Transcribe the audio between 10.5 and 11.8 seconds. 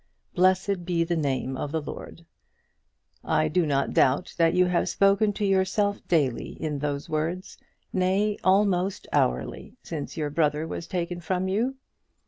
was taken from you.